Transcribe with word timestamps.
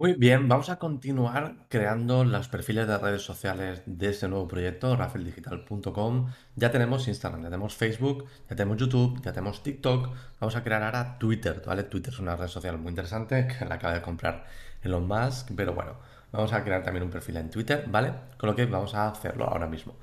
Muy 0.00 0.14
bien, 0.14 0.48
vamos 0.48 0.70
a 0.70 0.78
continuar 0.78 1.56
creando 1.68 2.24
los 2.24 2.48
perfiles 2.48 2.88
de 2.88 2.96
redes 2.96 3.20
sociales 3.20 3.82
de 3.84 4.08
este 4.08 4.28
nuevo 4.28 4.48
proyecto, 4.48 4.96
rafeldigital.com. 4.96 6.32
Ya 6.56 6.70
tenemos 6.70 7.06
Instagram, 7.06 7.42
ya 7.42 7.50
tenemos 7.50 7.74
Facebook, 7.74 8.24
ya 8.48 8.56
tenemos 8.56 8.78
YouTube, 8.78 9.20
ya 9.22 9.34
tenemos 9.34 9.62
TikTok. 9.62 10.08
Vamos 10.40 10.56
a 10.56 10.64
crear 10.64 10.82
ahora 10.84 11.18
Twitter, 11.18 11.62
¿vale? 11.66 11.82
Twitter 11.82 12.14
es 12.14 12.18
una 12.18 12.34
red 12.34 12.48
social 12.48 12.78
muy 12.78 12.88
interesante 12.88 13.46
que 13.58 13.66
la 13.66 13.74
acaba 13.74 13.92
de 13.92 14.00
comprar 14.00 14.46
Elon 14.82 15.06
Musk, 15.06 15.50
pero 15.54 15.74
bueno, 15.74 15.96
vamos 16.32 16.54
a 16.54 16.64
crear 16.64 16.82
también 16.82 17.02
un 17.04 17.10
perfil 17.10 17.36
en 17.36 17.50
Twitter, 17.50 17.84
¿vale? 17.86 18.14
Con 18.38 18.48
lo 18.48 18.56
que 18.56 18.64
vamos 18.64 18.94
a 18.94 19.10
hacerlo 19.10 19.44
ahora 19.44 19.66
mismo. 19.66 19.96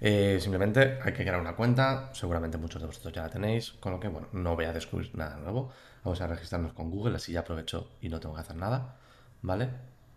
Eh, 0.00 0.38
simplemente 0.40 1.00
hay 1.02 1.12
que 1.12 1.24
crear 1.24 1.40
una 1.40 1.56
cuenta, 1.56 2.10
seguramente 2.14 2.58
muchos 2.58 2.80
de 2.80 2.86
vosotros 2.86 3.12
ya 3.12 3.22
la 3.22 3.28
tenéis, 3.28 3.72
con 3.72 3.90
lo 3.90 3.98
que, 3.98 4.06
bueno, 4.06 4.28
no 4.34 4.54
voy 4.54 4.66
a 4.66 4.72
descubrir 4.72 5.10
nada 5.16 5.36
nuevo. 5.38 5.72
Vamos 6.04 6.20
a 6.20 6.28
registrarnos 6.28 6.74
con 6.74 6.92
Google, 6.92 7.16
así 7.16 7.32
ya 7.32 7.40
aprovecho 7.40 7.90
y 8.00 8.08
no 8.08 8.20
tengo 8.20 8.36
que 8.36 8.42
hacer 8.42 8.54
nada. 8.54 8.98
¿Vale? 9.42 9.68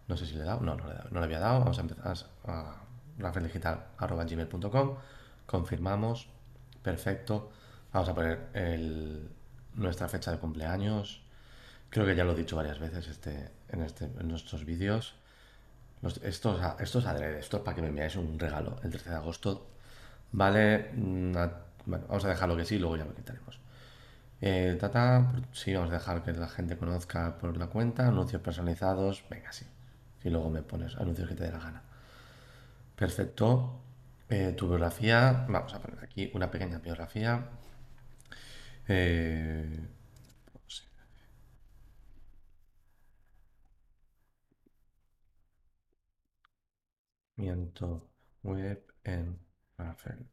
No 0.07 0.15
sé 0.17 0.25
si 0.25 0.35
le 0.35 0.43
he 0.43 0.45
dado. 0.45 0.61
No, 0.61 0.75
no 0.75 0.87
le, 0.87 0.95
no 1.11 1.19
le 1.19 1.25
había 1.25 1.39
dado. 1.39 1.59
Vamos 1.59 1.77
a 1.77 1.81
empezar 1.81 2.15
a 2.45 2.75
rafeldigital.gmail.com. 3.17 4.95
Confirmamos. 5.45 6.29
Perfecto. 6.81 7.51
Vamos 7.91 8.09
a 8.09 8.15
poner 8.15 8.49
el, 8.53 9.29
nuestra 9.75 10.07
fecha 10.07 10.31
de 10.31 10.37
cumpleaños. 10.37 11.23
Creo 11.89 12.05
que 12.05 12.15
ya 12.15 12.23
lo 12.23 12.33
he 12.33 12.35
dicho 12.35 12.55
varias 12.55 12.79
veces 12.79 13.07
este, 13.07 13.51
en, 13.69 13.81
este, 13.81 14.05
en 14.05 14.27
nuestros 14.27 14.65
vídeos. 14.65 15.15
Esto, 16.21 16.59
esto 16.79 16.99
es 16.99 17.05
adrede, 17.05 17.39
esto 17.39 17.57
es 17.57 17.63
para 17.63 17.73
que 17.73 17.81
me 17.81 17.87
enviáis 17.87 18.15
un 18.15 18.37
regalo 18.37 18.77
el 18.83 18.91
13 18.91 19.09
de 19.09 19.15
agosto. 19.15 19.67
Vale, 20.31 20.91
mm, 20.93 21.31
bueno, 21.85 22.05
vamos 22.07 22.25
a 22.25 22.29
dejarlo 22.29 22.55
que 22.55 22.65
sí, 22.65 22.77
luego 22.77 22.97
ya 22.97 23.05
lo 23.05 23.15
quitaremos. 23.15 23.59
Tata, 24.79 25.33
sí, 25.51 25.73
vamos 25.73 25.89
a 25.91 25.93
dejar 25.95 26.23
que 26.23 26.31
la 26.33 26.47
gente 26.47 26.77
conozca 26.77 27.37
por 27.37 27.57
la 27.57 27.67
cuenta, 27.67 28.07
anuncios 28.07 28.41
personalizados, 28.41 29.23
venga, 29.29 29.51
sí. 29.51 29.65
Y 30.23 30.29
luego 30.29 30.49
me 30.49 30.61
pones 30.61 30.95
anuncios 30.97 31.27
que 31.29 31.35
te 31.35 31.43
dé 31.45 31.51
la 31.51 31.59
gana. 31.59 31.81
Perfecto. 32.95 33.81
Eh, 34.29 34.53
tu 34.57 34.67
biografía, 34.67 35.45
vamos 35.47 35.73
a 35.73 35.79
poner 35.81 36.03
aquí 36.03 36.31
una 36.33 36.49
pequeña 36.49 36.79
biografía. 36.79 37.45
Eh, 38.87 39.65
Miento 47.37 48.09
web 48.43 48.83
en 49.05 49.39
Rafael. 49.77 50.27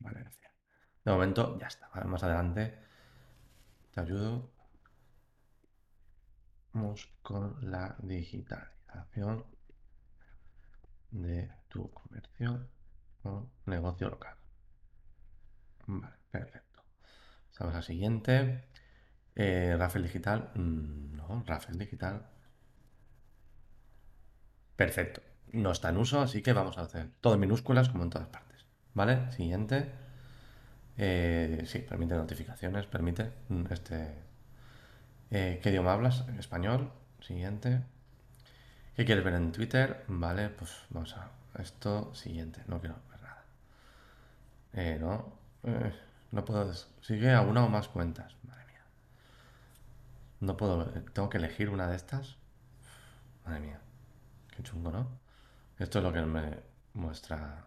Valencia. 0.00 0.55
De 1.06 1.12
momento 1.12 1.56
ya 1.60 1.68
está. 1.68 1.88
Más 2.04 2.24
adelante 2.24 2.74
te 3.94 4.00
ayudo 4.00 4.50
con 7.22 7.70
la 7.70 7.94
digitalización 8.02 9.46
de 11.12 11.48
tu 11.68 11.88
comercio 11.92 12.68
o 13.22 13.48
negocio 13.66 14.10
local. 14.10 14.34
Vale, 15.86 16.16
perfecto. 16.28 16.82
Vamos 17.60 17.74
a 17.74 17.78
la 17.78 17.82
siguiente. 17.82 18.64
Eh, 19.36 19.76
Rafael 19.78 20.04
Digital. 20.04 20.50
Mm, 20.56 21.14
no, 21.14 21.44
Rafael 21.46 21.78
Digital. 21.78 22.28
Perfecto. 24.74 25.22
No 25.52 25.70
está 25.70 25.90
en 25.90 25.98
uso, 25.98 26.20
así 26.20 26.42
que 26.42 26.52
vamos 26.52 26.76
a 26.78 26.82
hacer 26.82 27.12
todo 27.20 27.34
en 27.34 27.40
minúsculas 27.40 27.90
como 27.90 28.02
en 28.02 28.10
todas 28.10 28.26
partes. 28.26 28.66
¿Vale? 28.92 29.30
Siguiente. 29.30 30.05
Eh, 30.98 31.64
sí, 31.66 31.80
permite 31.80 32.14
notificaciones, 32.14 32.86
permite 32.86 33.30
mm, 33.48 33.64
este... 33.70 34.14
Eh, 35.30 35.60
¿Qué 35.62 35.70
idioma 35.70 35.92
hablas? 35.92 36.24
Español. 36.38 36.92
Siguiente. 37.20 37.82
¿Qué 38.94 39.04
quieres 39.04 39.24
ver 39.24 39.34
en 39.34 39.52
Twitter? 39.52 40.04
Vale, 40.08 40.48
pues 40.50 40.72
vamos 40.90 41.14
a... 41.16 41.30
Esto, 41.60 42.14
siguiente. 42.14 42.62
No 42.66 42.80
quiero 42.80 42.96
ver 43.10 43.22
nada. 43.22 43.44
Eh, 44.72 44.98
no. 45.00 45.32
Eh, 45.64 45.92
no 46.32 46.44
puedo... 46.44 46.72
Sigue 47.00 47.32
a 47.32 47.40
una 47.42 47.64
o 47.64 47.68
más 47.68 47.88
cuentas. 47.88 48.34
Madre 48.44 48.64
mía. 48.66 48.84
No 50.40 50.56
puedo... 50.56 50.84
Tengo 51.12 51.28
que 51.28 51.38
elegir 51.38 51.70
una 51.70 51.88
de 51.88 51.96
estas. 51.96 52.36
Madre 53.44 53.60
mía. 53.60 53.80
Qué 54.54 54.62
chungo, 54.62 54.90
¿no? 54.90 55.08
Esto 55.78 55.98
es 55.98 56.04
lo 56.04 56.12
que 56.12 56.22
me 56.22 56.58
muestra 56.94 57.66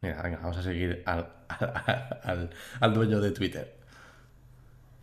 Mira, 0.00 0.22
venga, 0.22 0.38
vamos 0.38 0.56
a 0.58 0.62
seguir 0.62 1.02
al, 1.06 2.94
dueño 2.94 3.20
de 3.20 3.30
Twitter. 3.32 3.76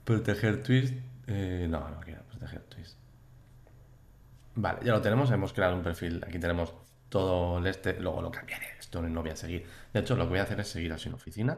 Proteger 0.06 0.64
tweets. 0.64 0.94
Eh, 1.28 1.68
no, 1.70 1.90
no 1.90 2.00
quiero 2.02 2.24
proteger 2.24 2.62
tweets. 2.64 2.98
Vale, 4.56 4.80
ya 4.84 4.94
lo 4.94 5.02
tenemos. 5.02 5.30
Hemos 5.32 5.54
creado 5.54 5.76
un 5.76 5.84
perfil. 5.84 6.24
Aquí 6.26 6.40
tenemos 6.40 6.74
todo 7.10 7.60
el 7.60 7.68
este. 7.68 8.00
Luego 8.00 8.22
lo 8.22 8.32
cambiaré. 8.32 8.68
Esto 8.80 9.02
no 9.02 9.22
voy 9.22 9.32
a 9.32 9.36
seguir. 9.36 9.66
De 9.94 10.00
hecho, 10.00 10.16
lo 10.16 10.24
que 10.26 10.30
voy 10.30 10.40
a 10.40 10.44
hacer 10.44 10.60
es 10.60 10.68
seguir 10.70 10.94
así 10.94 11.10
en 11.10 11.16
oficina. 11.16 11.58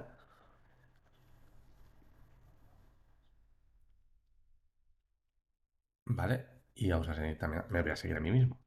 Vale. 6.05 6.45
Y 6.75 6.89
vamos 6.89 7.07
a 7.09 7.13
seguir 7.15 7.37
también. 7.37 7.63
Me 7.69 7.81
voy 7.83 7.91
a 7.91 7.95
seguir 7.95 8.17
a 8.17 8.19
mí 8.19 8.31
mismo. 8.31 8.57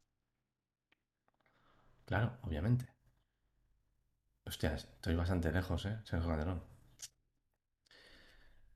Claro, 2.05 2.39
obviamente. 2.43 2.87
Hostia, 4.51 4.75
estoy 4.75 5.15
bastante 5.15 5.53
lejos, 5.53 5.87
¿eh? 5.87 6.01
Sergio 6.03 6.29
Calderón. 6.29 6.61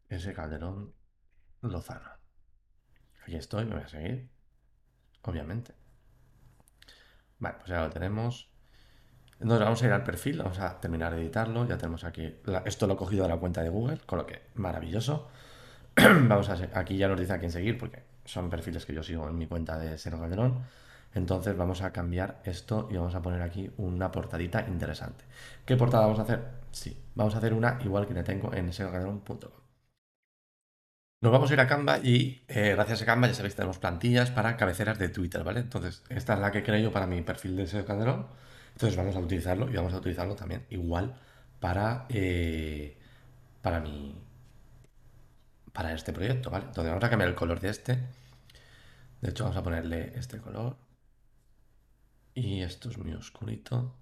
Ese 0.08 0.32
Calderón 0.32 0.94
Lozano. 1.62 2.10
Aquí 3.24 3.34
estoy, 3.34 3.64
me 3.64 3.74
voy 3.74 3.82
a 3.82 3.88
seguir. 3.88 4.30
Obviamente. 5.22 5.74
Vale, 7.40 7.56
pues 7.56 7.70
ya 7.70 7.80
lo 7.80 7.90
tenemos. 7.90 8.48
Entonces 9.40 9.64
vamos 9.64 9.82
a 9.82 9.86
ir 9.86 9.92
al 9.92 10.04
perfil, 10.04 10.38
vamos 10.38 10.60
a 10.60 10.78
terminar 10.78 11.12
de 11.12 11.22
editarlo. 11.22 11.66
Ya 11.66 11.76
tenemos 11.76 12.04
aquí. 12.04 12.36
esto 12.66 12.86
lo 12.86 12.94
he 12.94 12.96
cogido 12.96 13.24
de 13.24 13.30
la 13.30 13.38
cuenta 13.38 13.60
de 13.64 13.70
Google, 13.70 13.98
con 14.06 14.18
lo 14.20 14.26
que 14.26 14.42
maravilloso. 14.54 15.28
vamos 15.96 16.50
a 16.50 16.78
aquí 16.78 16.96
ya 16.96 17.08
nos 17.08 17.18
dice 17.18 17.32
a 17.32 17.40
quién 17.40 17.50
seguir, 17.50 17.78
porque 17.78 18.04
son 18.24 18.48
perfiles 18.48 18.86
que 18.86 18.94
yo 18.94 19.02
sigo 19.02 19.28
en 19.28 19.36
mi 19.36 19.48
cuenta 19.48 19.76
de 19.76 19.98
Sergio 19.98 20.20
Calderón. 20.20 20.64
Entonces 21.14 21.56
vamos 21.56 21.82
a 21.82 21.92
cambiar 21.92 22.40
esto 22.44 22.88
y 22.90 22.96
vamos 22.96 23.14
a 23.14 23.22
poner 23.22 23.42
aquí 23.42 23.70
una 23.76 24.10
portadita 24.10 24.66
interesante. 24.68 25.24
¿Qué 25.64 25.76
portada 25.76 26.04
vamos 26.04 26.18
a 26.18 26.22
hacer? 26.22 26.40
Sí, 26.72 26.96
vamos 27.14 27.34
a 27.34 27.38
hacer 27.38 27.54
una 27.54 27.78
igual 27.84 28.06
que 28.06 28.14
le 28.14 28.24
tengo 28.24 28.52
en 28.52 28.72
segalgadrón.com. 28.72 29.64
Nos 31.20 31.32
vamos 31.32 31.50
a 31.50 31.54
ir 31.54 31.60
a 31.60 31.66
Canva 31.66 31.98
y 31.98 32.44
eh, 32.48 32.72
gracias 32.74 33.00
a 33.02 33.06
Canva 33.06 33.28
ya 33.28 33.34
sabéis 33.34 33.54
tenemos 33.54 33.78
plantillas 33.78 34.30
para 34.30 34.56
cabeceras 34.56 34.98
de 34.98 35.08
Twitter, 35.08 35.42
¿vale? 35.42 35.60
Entonces 35.60 36.02
esta 36.10 36.34
es 36.34 36.40
la 36.40 36.50
que 36.52 36.62
creo 36.62 36.78
yo 36.78 36.92
para 36.92 37.06
mi 37.06 37.22
perfil 37.22 37.56
de 37.56 37.66
SEO. 37.66 37.80
Entonces 38.72 38.96
vamos 38.96 39.16
a 39.16 39.20
utilizarlo 39.20 39.70
y 39.70 39.76
vamos 39.76 39.94
a 39.94 39.98
utilizarlo 39.98 40.34
también 40.34 40.66
igual 40.70 41.14
para, 41.60 42.06
eh, 42.10 42.98
para 43.62 43.80
mi 43.80 44.20
para 45.72 45.92
este 45.92 46.12
proyecto, 46.12 46.50
¿vale? 46.50 46.66
Entonces 46.66 46.90
vamos 46.90 47.04
a 47.04 47.10
cambiar 47.10 47.28
el 47.30 47.34
color 47.36 47.60
de 47.60 47.70
este. 47.70 47.98
De 49.20 49.30
hecho 49.30 49.44
vamos 49.44 49.56
a 49.58 49.62
ponerle 49.62 50.12
este 50.16 50.38
color. 50.38 50.83
Y 52.34 52.62
esto 52.62 52.90
es 52.90 52.98
muy 52.98 53.12
oscurito. 53.14 53.96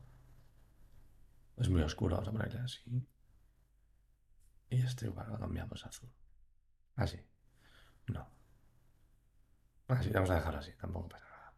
Es 1.58 1.68
muy 1.68 1.82
oscuro, 1.82 2.16
vamos 2.16 2.28
a 2.28 2.32
ponerle 2.32 2.60
así. 2.60 3.06
Y 4.70 4.82
este 4.82 5.06
igual 5.06 5.28
lo 5.28 5.38
cambiamos 5.38 5.84
a 5.84 5.88
azul. 5.90 6.10
Así. 6.96 7.20
No. 8.06 8.26
Así, 9.88 10.10
vamos 10.10 10.30
a 10.30 10.36
dejarlo 10.36 10.60
así, 10.60 10.72
tampoco 10.80 11.10
pasa 11.10 11.26
nada. 11.26 11.54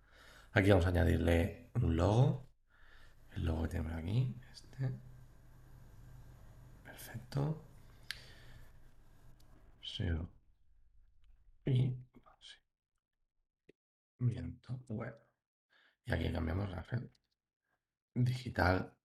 Aquí 0.52 0.70
vamos 0.70 0.86
a 0.86 0.88
añadirle 0.88 1.70
un 1.74 1.96
logo. 1.96 2.50
El 3.36 3.44
logo 3.44 3.62
que 3.62 3.68
tenemos 3.68 3.92
aquí, 3.92 4.40
este. 4.52 5.00
Perfecto. 6.82 7.64
SEO. 9.80 10.28
Y 11.66 11.96
así. 12.24 12.58
Viento 14.18 14.80
bueno. 14.88 15.33
Y 16.06 16.12
aquí 16.12 16.30
cambiamos 16.32 16.70
la 16.70 16.82
red 16.82 17.02
digital.com. 18.14 18.96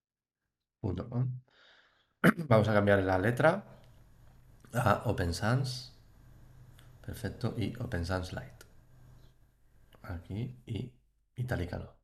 Vamos 2.47 2.67
a 2.67 2.73
cambiar 2.73 3.01
la 3.03 3.17
letra 3.17 3.65
a 4.73 5.03
Open 5.05 5.33
Sans. 5.33 5.95
Perfecto. 7.05 7.55
Y 7.57 7.73
Open 7.79 8.05
Sans 8.05 8.33
Light. 8.33 8.63
Aquí 10.03 10.61
y 10.65 10.93
Italicano. 11.35 11.97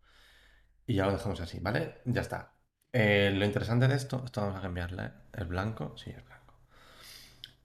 Y 0.88 0.96
ya 0.96 1.06
lo 1.06 1.14
dejamos 1.14 1.40
así, 1.42 1.60
¿vale? 1.60 2.02
Ya 2.06 2.22
está. 2.22 2.54
Eh, 2.92 3.32
lo 3.34 3.46
interesante 3.46 3.88
de 3.88 3.96
esto, 3.96 4.24
esto 4.24 4.42
vamos 4.42 4.58
a 4.58 4.62
cambiarle 4.62 5.12
el 5.34 5.46
blanco. 5.46 5.98
Sí, 5.98 6.12
el 6.12 6.22
blanco. 6.22 6.54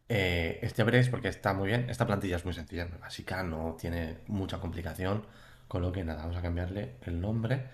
Eh, 0.08 0.58
este 0.62 0.82
veréis 0.82 1.08
porque 1.08 1.28
está 1.28 1.52
muy 1.52 1.68
bien. 1.68 1.88
Esta 1.88 2.06
plantilla 2.06 2.36
es 2.36 2.44
muy 2.44 2.54
sencilla, 2.54 2.86
básica, 3.00 3.42
no 3.42 3.76
tiene 3.78 4.24
mucha 4.26 4.58
complicación. 4.58 5.24
Con 5.70 5.82
lo 5.82 5.92
que 5.92 6.02
nada, 6.02 6.22
vamos 6.22 6.36
a 6.36 6.42
cambiarle 6.42 6.96
el 7.02 7.20
nombre. 7.20 7.70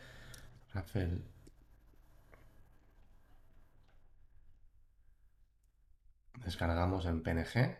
Rafael. 0.74 1.24
Descargamos 6.44 7.06
en 7.06 7.22
PNG. 7.22 7.78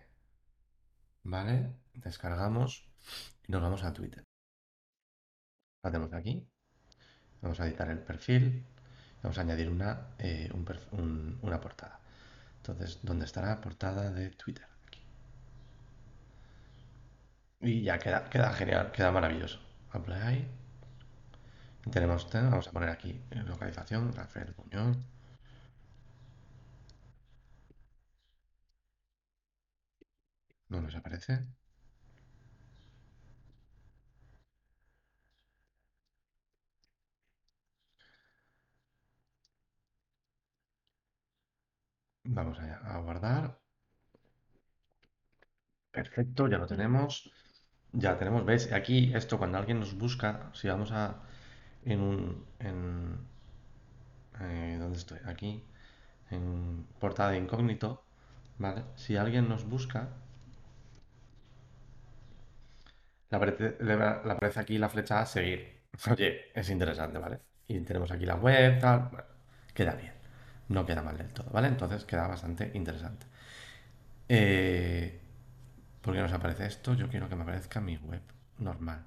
¿Vale? 1.25 1.75
descargamos 1.95 2.89
y 3.47 3.53
nos 3.53 3.61
vamos 3.61 3.85
a 3.85 3.93
Twitter. 3.93 4.25
Hacemos 5.83 6.13
aquí, 6.15 6.49
vamos 7.43 7.61
a 7.61 7.67
editar 7.67 7.91
el 7.91 7.99
perfil, 7.99 8.65
vamos 9.23 9.37
a 9.37 9.43
añadir 9.43 9.69
una, 9.69 10.15
eh, 10.19 10.51
una 11.43 11.61
portada. 11.61 12.01
Entonces, 12.57 13.01
¿dónde 13.03 13.27
estará 13.27 13.61
portada 13.61 14.11
de 14.11 14.31
Twitter? 14.31 14.67
Y 17.61 17.83
ya 17.83 17.99
queda, 17.99 18.31
queda 18.31 18.53
genial, 18.55 18.93
queda 18.93 19.13
maravilloso. 19.13 19.66
Apply. 19.97 20.47
Tenemos, 21.91 22.29
vamos 22.33 22.69
a 22.69 22.73
poner 22.73 22.91
aquí 22.91 23.21
localización, 23.47 24.13
Rafael 24.13 24.55
Muñoz. 24.59 24.97
No 30.69 30.81
nos 30.81 30.95
aparece. 30.95 31.41
Vamos 42.25 42.59
allá, 42.59 42.77
a 42.85 42.99
guardar. 43.01 43.59
Perfecto, 45.91 46.47
ya 46.47 46.59
lo 46.59 46.67
tenemos. 46.69 47.29
Ya 48.03 48.17
tenemos, 48.17 48.45
¿ves? 48.45 48.73
Aquí 48.73 49.13
esto 49.15 49.39
cuando 49.39 49.59
alguien 49.59 49.81
nos 49.81 49.97
busca, 49.99 50.51
si 50.53 50.69
vamos 50.69 50.93
a 50.93 51.17
en 51.85 52.01
un 52.01 52.45
en 52.61 53.19
eh, 54.41 54.77
¿dónde 54.79 54.99
estoy? 54.99 55.19
Aquí 55.27 55.63
en 56.31 56.87
portada 57.01 57.31
de 57.33 57.39
incógnito, 57.39 58.05
¿vale? 58.59 58.85
Si 58.97 59.17
alguien 59.17 59.49
nos 59.49 59.65
busca, 59.69 60.11
le 63.31 63.37
aparece, 64.33 64.61
aquí 64.61 64.79
la 64.79 64.89
flecha 64.89 65.21
a 65.21 65.27
seguir. 65.27 65.83
Oye, 66.11 66.53
es 66.55 66.71
interesante, 66.71 67.19
¿vale? 67.19 67.41
Y 67.69 67.81
tenemos 67.81 68.11
aquí 68.11 68.25
la 68.27 68.37
web, 68.37 68.79
tal, 68.81 69.11
queda 69.75 69.95
bien. 69.95 70.13
No 70.69 70.85
queda 70.85 71.03
mal 71.03 71.17
del 71.17 71.33
todo, 71.33 71.51
¿vale? 71.51 71.69
Entonces 71.69 72.05
queda 72.05 72.27
bastante 72.29 72.71
interesante. 72.75 73.27
Eh, 74.29 75.21
¿Por 76.07 76.15
qué 76.15 76.21
nos 76.21 76.33
aparece 76.33 76.67
esto? 76.67 76.95
Yo 76.95 77.09
quiero 77.09 77.29
que 77.29 77.35
me 77.35 77.43
aparezca 77.43 77.81
mi 77.81 77.97
web 77.97 78.23
normal. 78.59 79.05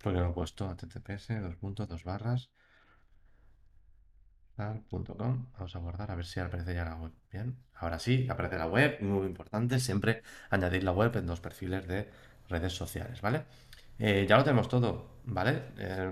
Porque 0.00 0.20
lo 0.20 0.30
he 0.30 0.32
puesto 0.32 0.68
https 0.72 1.42
dos 1.42 1.56
puntos 1.56 1.88
dos 1.88 2.04
barras 2.04 2.50
Vamos 4.56 5.74
a 5.74 5.78
guardar 5.80 6.12
a 6.12 6.14
ver 6.14 6.24
si 6.24 6.38
aparece 6.38 6.72
ya 6.72 6.84
la 6.84 6.94
web. 6.94 7.10
Bien, 7.32 7.56
ahora 7.74 7.98
sí, 7.98 8.28
aparece 8.30 8.56
la 8.56 8.68
web, 8.68 8.98
muy 9.00 9.26
importante, 9.26 9.80
siempre 9.80 10.22
añadir 10.50 10.84
la 10.84 10.92
web 10.92 11.16
en 11.16 11.26
dos 11.26 11.40
perfiles 11.40 11.88
de 11.88 12.08
redes 12.48 12.72
sociales, 12.72 13.20
¿vale? 13.20 13.42
Eh, 13.98 14.24
ya 14.28 14.36
lo 14.36 14.44
tenemos 14.44 14.68
todo, 14.68 15.18
¿vale? 15.24 15.62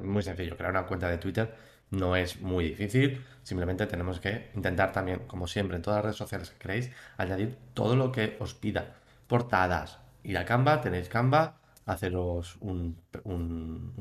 muy 0.03 0.25
sencillo, 0.25 0.57
crear 0.57 0.73
una 0.73 0.85
cuenta 0.85 1.09
de 1.09 1.19
Twitter 1.19 1.55
no 1.91 2.17
es 2.17 2.41
muy 2.41 2.71
difícil, 2.71 3.25
simplemente 3.45 3.87
tenemos 3.87 4.19
que 4.19 4.51
intentar 4.57 4.91
también, 4.91 5.21
como 5.29 5.47
siempre, 5.47 5.77
en 5.77 5.83
todas 5.83 5.99
las 5.99 6.05
redes 6.07 6.17
sociales 6.17 6.51
que 6.51 6.59
queréis, 6.59 6.91
añadir 7.19 7.57
todo 7.75 7.95
lo 7.95 8.11
que 8.11 8.37
os 8.41 8.55
pida. 8.55 9.02
Portadas, 9.33 9.99
ir 10.25 10.37
a 10.37 10.45
Canva, 10.45 10.83
tenéis 10.83 11.09
Canva, 11.09 11.57
haceros 11.87 12.59
un, 12.61 12.99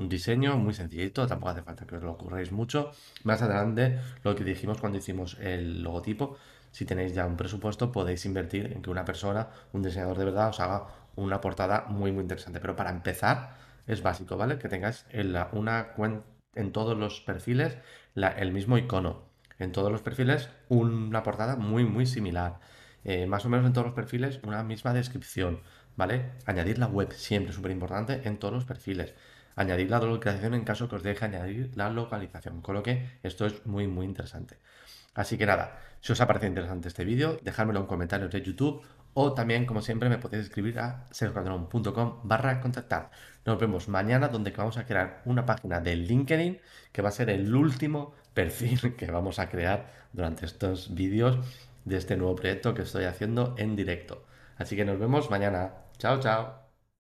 diseño 0.10 0.58
muy 0.58 0.74
sencillito, 0.74 1.26
tampoco 1.26 1.52
hace 1.52 1.62
falta 1.62 1.88
que 1.88 1.96
os 1.96 2.04
lo 2.04 2.12
ocurráis 2.12 2.52
mucho. 2.52 2.92
Más 3.24 3.42
adelante, 3.42 3.98
lo 4.26 4.36
que 4.36 4.44
dijimos 4.44 4.82
cuando 4.82 4.98
hicimos 4.98 5.38
el 5.40 5.84
logotipo, 5.84 6.36
si 6.72 6.84
tenéis 6.84 7.14
ya 7.14 7.26
un 7.26 7.38
presupuesto, 7.38 7.94
podéis 7.94 8.26
invertir 8.26 8.74
en 8.74 8.82
que 8.82 8.90
una 8.90 9.06
persona, 9.06 9.48
un 9.72 9.82
diseñador 9.82 10.18
de 10.18 10.26
verdad, 10.26 10.50
os 10.50 10.60
haga 10.60 10.88
una 11.16 11.40
portada 11.40 11.86
muy, 11.88 12.12
muy 12.12 12.24
interesante. 12.24 12.60
Pero 12.60 12.76
para 12.76 12.90
empezar, 12.90 13.56
es 13.88 14.04
básico, 14.04 14.36
¿vale? 14.36 14.58
Que 14.58 14.68
tengáis 14.68 15.06
en 15.12 15.34
una 15.54 15.94
cuenta, 15.94 16.26
en 16.56 16.74
todos 16.74 16.98
los 16.98 17.22
perfiles 17.22 17.78
el 18.16 18.52
mismo 18.52 18.78
icono. 18.78 19.22
En 19.60 19.72
todos 19.72 19.94
los 19.94 20.02
perfiles 20.02 20.50
una 20.68 21.24
portada 21.24 21.56
muy, 21.56 21.86
muy 21.86 22.06
similar. 22.06 22.60
Eh, 23.04 23.26
más 23.26 23.46
o 23.46 23.50
menos 23.50 23.66
en 23.66 23.74
todos 23.74 23.88
los 23.88 23.96
perfiles 23.96 24.40
una 24.44 24.64
misma 24.64 24.94
descripción 24.94 25.62
¿vale? 25.96 26.32
Añadir 26.46 26.80
la 26.80 26.88
web, 26.88 27.12
siempre 27.14 27.54
súper 27.54 27.72
importante 27.72 28.22
en 28.24 28.38
todos 28.38 28.54
los 28.54 28.66
perfiles. 28.66 29.14
Añadir 29.56 29.90
la 29.90 30.00
localización 30.00 30.54
en 30.54 30.64
caso 30.64 30.88
que 30.88 30.96
os 30.96 31.04
deje 31.04 31.26
añadir 31.26 31.72
la 31.76 31.90
localización, 31.90 32.62
con 32.62 32.76
lo 32.76 32.84
que 32.84 33.20
esto 33.24 33.46
es 33.46 33.66
muy, 33.66 33.88
muy 33.88 34.06
interesante. 34.06 34.58
Así 35.14 35.38
que 35.38 35.46
nada, 35.46 35.78
si 36.00 36.14
os 36.14 36.22
ha 36.22 36.28
parecido 36.28 36.50
interesante 36.50 36.88
este 36.88 37.04
vídeo, 37.04 37.38
dejármelo 37.44 37.82
en 37.82 37.86
comentarios 37.86 38.32
de 38.32 38.42
YouTube 38.42 38.82
o 39.14 39.34
también, 39.34 39.66
como 39.66 39.82
siempre, 39.82 40.08
me 40.08 40.18
podéis 40.18 40.46
escribir 40.46 40.80
a 40.80 41.06
sergocadrón.com 41.12 42.20
barra 42.24 42.62
contactar. 42.62 43.12
Nos 43.46 43.60
vemos 43.60 43.90
mañana 43.90 44.30
donde 44.30 44.52
vamos 44.52 44.78
a 44.78 44.86
crear 44.86 45.22
una 45.26 45.46
página 45.46 45.82
de 45.82 45.98
LinkedIn 45.98 46.60
que 46.94 47.02
va 47.02 47.10
a 47.10 47.12
ser 47.12 47.30
el 47.30 47.54
último 47.54 48.16
perfil 48.34 48.96
que 48.98 49.12
vamos 49.12 49.38
a 49.40 49.50
crear 49.50 49.92
durante 50.14 50.46
estos 50.46 50.96
vídeos 50.96 51.38
de 51.86 51.98
este 51.98 52.18
nuevo 52.18 52.36
proyecto 52.36 52.74
que 52.74 52.84
estoy 52.84 53.06
haciendo 53.06 53.56
en 53.58 53.76
directo. 53.76 54.26
Así 54.58 54.76
que 54.76 54.86
nos 54.86 55.00
vemos 55.00 55.30
mañana. 55.30 55.74
Chao, 55.98 56.20
chao. 56.20 56.61